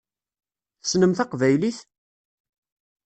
Tessnem 0.79 1.13
taqbaylit? 1.17 1.79